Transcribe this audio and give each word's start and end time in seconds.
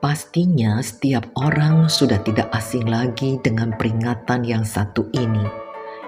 Pastinya 0.00 0.80
setiap 0.80 1.28
orang 1.36 1.84
sudah 1.92 2.24
tidak 2.24 2.48
asing 2.56 2.88
lagi 2.88 3.36
dengan 3.44 3.76
peringatan 3.76 4.48
yang 4.48 4.64
satu 4.64 5.04
ini, 5.12 5.44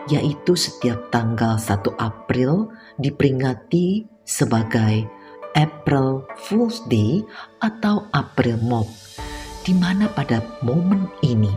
yaitu 0.09 0.57
setiap 0.57 1.12
tanggal 1.12 1.61
1 1.61 2.00
April 2.00 2.73
diperingati 2.96 4.09
sebagai 4.25 5.05
April 5.52 6.25
Fool's 6.41 6.80
Day 6.89 7.20
atau 7.61 8.09
April 8.16 8.57
Mop, 8.64 8.89
di 9.61 9.77
mana 9.77 10.09
pada 10.09 10.40
momen 10.64 11.12
ini 11.20 11.52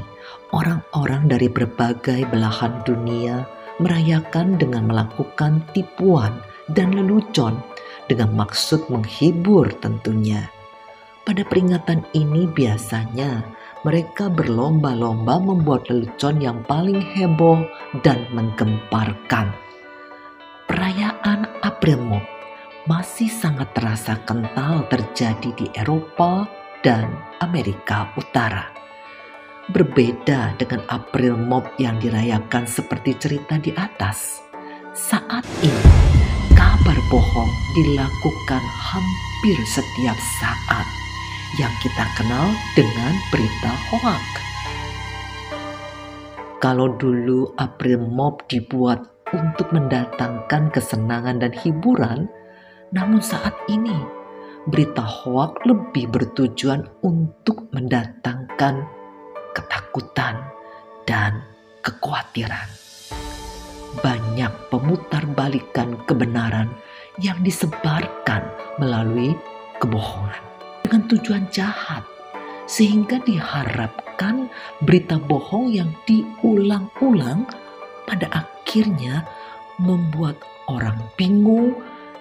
orang-orang 0.52 1.32
dari 1.32 1.48
berbagai 1.48 2.28
belahan 2.28 2.84
dunia 2.84 3.48
merayakan 3.80 4.60
dengan 4.60 4.92
melakukan 4.92 5.64
tipuan 5.72 6.44
dan 6.68 6.92
lelucon 6.92 7.64
dengan 8.12 8.36
maksud 8.36 8.92
menghibur 8.92 9.72
tentunya. 9.80 10.55
Pada 11.26 11.42
peringatan 11.42 12.06
ini 12.14 12.46
biasanya 12.46 13.42
mereka 13.82 14.30
berlomba-lomba 14.30 15.42
membuat 15.42 15.90
lelucon 15.90 16.38
yang 16.38 16.62
paling 16.70 17.02
heboh 17.02 17.66
dan 18.06 18.30
menggemparkan. 18.30 19.50
Perayaan 20.70 21.50
April 21.66 21.98
Mop 22.06 22.22
masih 22.86 23.26
sangat 23.26 23.74
terasa 23.74 24.22
kental 24.30 24.86
terjadi 24.86 25.50
di 25.58 25.66
Eropa 25.74 26.46
dan 26.86 27.10
Amerika 27.42 28.06
Utara. 28.14 28.70
Berbeda 29.74 30.54
dengan 30.62 30.86
April 30.94 31.42
Mop 31.42 31.74
yang 31.82 31.98
dirayakan 31.98 32.70
seperti 32.70 33.18
cerita 33.18 33.58
di 33.58 33.74
atas. 33.74 34.46
Saat 34.94 35.42
ini, 35.66 35.90
kabar 36.54 37.02
bohong 37.10 37.50
dilakukan 37.74 38.62
hampir 38.62 39.58
setiap 39.74 40.18
saat 40.38 40.86
yang 41.56 41.72
kita 41.80 42.04
kenal 42.20 42.52
dengan 42.76 43.14
berita 43.32 43.72
hoak. 43.92 44.26
Kalau 46.60 46.92
dulu 47.00 47.56
April 47.56 48.04
Mop 48.12 48.44
dibuat 48.52 49.00
untuk 49.32 49.72
mendatangkan 49.72 50.74
kesenangan 50.76 51.40
dan 51.40 51.54
hiburan, 51.56 52.28
namun 52.92 53.24
saat 53.24 53.56
ini 53.72 53.96
berita 54.68 55.04
hoak 55.04 55.64
lebih 55.64 56.12
bertujuan 56.12 56.90
untuk 57.06 57.72
mendatangkan 57.72 58.84
ketakutan 59.56 60.42
dan 61.08 61.40
kekhawatiran. 61.86 62.68
Banyak 64.04 64.52
pemutarbalikan 64.68 66.04
kebenaran 66.04 66.68
yang 67.24 67.40
disebarkan 67.48 68.44
melalui 68.76 69.32
kebohongan 69.80 70.55
dengan 70.86 71.02
tujuan 71.10 71.50
jahat, 71.50 72.06
sehingga 72.70 73.18
diharapkan 73.26 74.54
berita 74.86 75.18
bohong 75.18 75.74
yang 75.74 75.90
diulang-ulang 76.06 77.50
pada 78.06 78.30
akhirnya 78.30 79.26
membuat 79.82 80.38
orang 80.70 81.02
bingung 81.18 81.74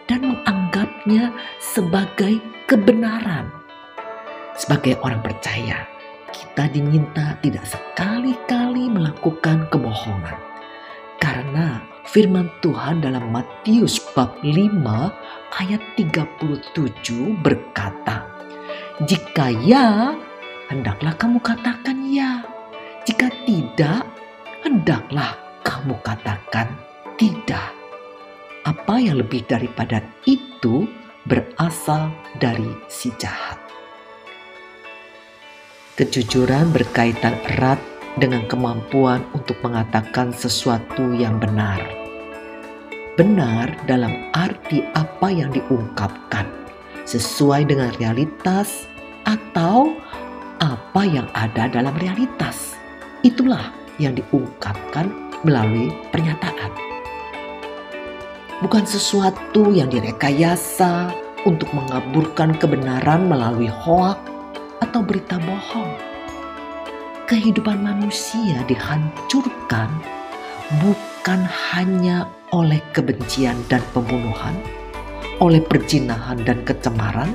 dan 0.09 0.25
menganggapnya 0.33 1.29
sebagai 1.61 2.41
kebenaran. 2.65 3.53
Sebagai 4.57 4.97
orang 5.05 5.21
percaya, 5.21 5.85
kita 6.33 6.65
diminta 6.73 7.37
tidak 7.45 7.69
sekali-kali 7.69 8.89
melakukan 8.89 9.69
kebohongan. 9.69 10.41
Karena 11.21 11.85
firman 12.09 12.49
Tuhan 12.65 13.05
dalam 13.05 13.29
Matius 13.29 14.01
bab 14.17 14.41
5 14.41 14.57
ayat 15.53 15.83
37 16.01 17.45
berkata, 17.45 18.34
jika 19.03 19.51
ya, 19.51 20.15
hendaklah 20.71 21.19
kamu 21.19 21.43
katakan 21.43 21.99
ya. 22.15 22.47
Jika 23.03 23.27
tidak, 23.43 24.07
hendaklah 24.63 25.35
kamu 25.67 25.99
katakan 26.07 26.71
tidak. 27.19 27.75
Apa 28.63 29.03
yang 29.03 29.19
lebih 29.19 29.43
daripada 29.51 29.99
itu 30.31 30.87
berasal 31.27 32.15
dari 32.39 32.71
si 32.87 33.11
jahat. 33.19 33.59
Kejujuran 35.99 36.71
berkaitan 36.71 37.35
erat 37.51 37.83
dengan 38.15 38.47
kemampuan 38.47 39.27
untuk 39.35 39.59
mengatakan 39.67 40.31
sesuatu 40.31 41.19
yang 41.19 41.43
benar. 41.43 41.83
Benar 43.19 43.75
dalam 43.91 44.31
arti 44.31 44.87
apa 44.95 45.35
yang 45.35 45.51
diungkapkan 45.51 46.64
sesuai 47.05 47.69
dengan 47.69 47.93
realitas 48.01 48.89
atau 49.25 49.93
apa 50.61 51.03
yang 51.05 51.29
ada 51.37 51.69
dalam 51.69 51.93
realitas. 52.01 52.77
Itulah 53.25 53.73
yang 54.01 54.17
diungkapkan 54.17 55.09
melalui 55.45 55.93
pernyataan. 56.13 56.73
Bukan 58.65 58.85
sesuatu 58.89 59.75
yang 59.75 59.93
direkayasa 59.93 61.13
untuk 61.45 61.69
mengaburkan 61.77 62.57
kebenaran 62.57 63.29
melalui 63.29 63.69
hoak 63.69 64.17
atau 64.81 65.05
berita 65.05 65.37
bohong. 65.45 65.93
Kehidupan 67.29 67.81
manusia 67.81 68.65
dihancurkan 68.69 69.89
bukan 70.81 71.41
hanya 71.73 72.29
oleh 72.53 72.81
kebencian 72.97 73.57
dan 73.69 73.81
pembunuhan, 73.93 74.57
oleh 75.39 75.63
perjinahan 75.63 76.43
dan 76.43 76.63
kecemaran, 76.63 77.35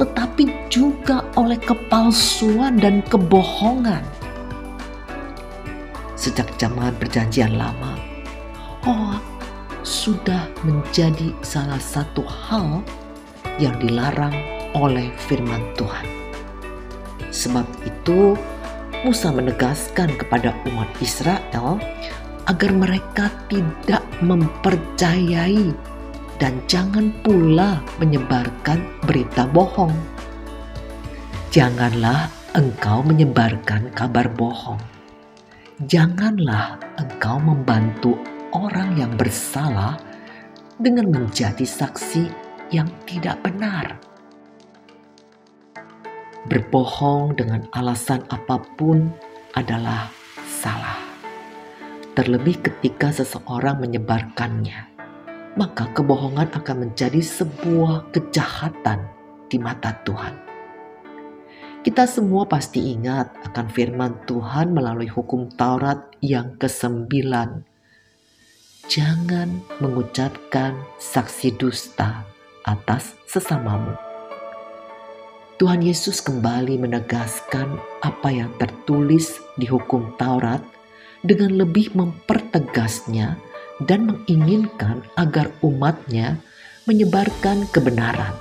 tetapi 0.00 0.48
juga 0.72 1.26
oleh 1.36 1.60
kepalsuan 1.60 2.80
dan 2.80 3.04
kebohongan. 3.08 4.04
Sejak 6.16 6.48
zaman 6.56 6.94
Perjanjian 6.96 7.58
Lama, 7.58 7.98
hoax 8.86 9.20
sudah 9.82 10.46
menjadi 10.62 11.34
salah 11.42 11.82
satu 11.82 12.22
hal 12.22 12.80
yang 13.58 13.74
dilarang 13.82 14.34
oleh 14.72 15.10
firman 15.28 15.60
Tuhan. 15.74 16.06
Sebab 17.34 17.66
itu, 17.82 18.38
Musa 19.02 19.34
menegaskan 19.34 20.14
kepada 20.14 20.54
umat 20.70 20.86
Israel 21.02 21.82
agar 22.46 22.70
mereka 22.70 23.30
tidak 23.50 24.02
mempercayai 24.22 25.74
dan 26.42 26.58
jangan 26.66 27.14
pula 27.22 27.78
menyebarkan 28.02 28.82
berita 29.06 29.46
bohong. 29.46 29.94
Janganlah 31.54 32.26
engkau 32.58 32.98
menyebarkan 33.06 33.94
kabar 33.94 34.26
bohong. 34.26 34.82
Janganlah 35.86 36.82
engkau 36.98 37.38
membantu 37.38 38.18
orang 38.50 38.98
yang 38.98 39.14
bersalah 39.14 40.02
dengan 40.82 41.14
menjadi 41.14 41.62
saksi 41.62 42.26
yang 42.74 42.90
tidak 43.06 43.38
benar. 43.46 44.02
Berbohong 46.50 47.38
dengan 47.38 47.70
alasan 47.70 48.26
apa 48.34 48.58
pun 48.74 49.14
adalah 49.54 50.10
salah, 50.42 51.06
terlebih 52.18 52.58
ketika 52.66 53.14
seseorang 53.14 53.78
menyebarkannya 53.78 54.91
maka 55.56 55.92
kebohongan 55.92 56.48
akan 56.52 56.76
menjadi 56.88 57.20
sebuah 57.20 58.08
kejahatan 58.12 59.04
di 59.52 59.60
mata 59.60 59.92
Tuhan. 60.04 60.34
Kita 61.82 62.06
semua 62.06 62.46
pasti 62.46 62.94
ingat 62.94 63.42
akan 63.52 63.66
firman 63.66 64.22
Tuhan 64.24 64.70
melalui 64.70 65.10
hukum 65.10 65.50
Taurat 65.50 66.14
yang 66.22 66.54
kesembilan. 66.54 67.66
Jangan 68.86 69.50
mengucapkan 69.82 70.78
saksi 71.02 71.58
dusta 71.58 72.22
atas 72.62 73.18
sesamamu. 73.26 73.98
Tuhan 75.58 75.82
Yesus 75.82 76.22
kembali 76.22 76.78
menegaskan 76.78 77.78
apa 78.02 78.30
yang 78.30 78.50
tertulis 78.62 79.42
di 79.58 79.66
hukum 79.66 80.14
Taurat 80.18 80.62
dengan 81.22 81.54
lebih 81.66 81.94
mempertegasnya 81.98 83.51
dan 83.86 84.10
menginginkan 84.10 85.06
agar 85.18 85.50
umatnya 85.62 86.38
menyebarkan 86.86 87.70
kebenaran, 87.70 88.34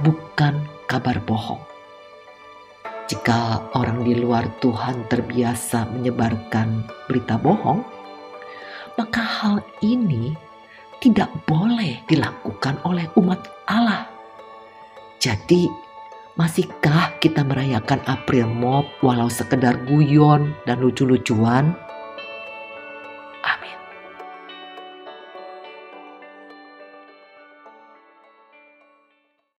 bukan 0.00 0.64
kabar 0.88 1.20
bohong. 1.24 1.60
Jika 3.06 3.70
orang 3.78 4.02
di 4.02 4.18
luar 4.18 4.50
Tuhan 4.58 5.06
terbiasa 5.06 5.86
menyebarkan 5.94 6.90
berita 7.06 7.38
bohong, 7.38 7.84
maka 8.98 9.22
hal 9.22 9.56
ini 9.84 10.34
tidak 10.98 11.30
boleh 11.46 12.02
dilakukan 12.10 12.82
oleh 12.82 13.06
umat 13.20 13.46
Allah. 13.68 14.10
Jadi, 15.22 15.70
masihkah 16.34 17.14
kita 17.22 17.44
merayakan 17.44 18.02
April 18.10 18.50
Mop 18.50 18.88
walau 19.06 19.30
sekedar 19.30 19.86
guyon 19.86 20.56
dan 20.66 20.82
lucu-lucuan? 20.82 21.85